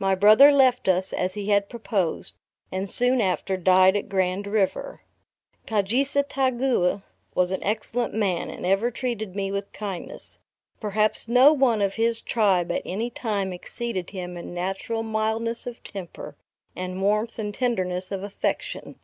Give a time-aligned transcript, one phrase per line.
[0.00, 2.34] My brother left us, as he had proposed,
[2.72, 5.02] and soon after died at Grand River.
[5.68, 7.02] Kaujisestaugeau,
[7.36, 10.40] was an excellent man, and ever treated me with kindness.
[10.80, 15.80] Perhaps no one of his tribe at any time exceeded him in natural mildness of
[15.84, 16.34] temper,
[16.74, 18.96] and warmth and tenderness of affection.